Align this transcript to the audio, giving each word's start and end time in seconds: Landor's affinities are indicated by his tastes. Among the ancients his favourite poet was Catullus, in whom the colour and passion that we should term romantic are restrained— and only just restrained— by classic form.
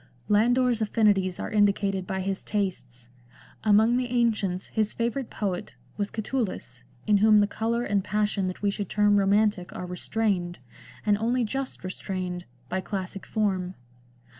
Landor's 0.29 0.81
affinities 0.81 1.39
are 1.39 1.51
indicated 1.51 2.07
by 2.07 2.21
his 2.21 2.41
tastes. 2.41 3.09
Among 3.63 3.97
the 3.97 4.07
ancients 4.07 4.69
his 4.69 4.93
favourite 4.93 5.29
poet 5.29 5.73
was 5.95 6.09
Catullus, 6.09 6.81
in 7.05 7.17
whom 7.17 7.39
the 7.39 7.45
colour 7.45 7.83
and 7.83 8.03
passion 8.03 8.47
that 8.47 8.63
we 8.63 8.71
should 8.71 8.89
term 8.89 9.17
romantic 9.17 9.71
are 9.75 9.85
restrained— 9.85 10.57
and 11.05 11.19
only 11.19 11.43
just 11.43 11.83
restrained— 11.83 12.45
by 12.67 12.81
classic 12.81 13.27
form. 13.27 13.75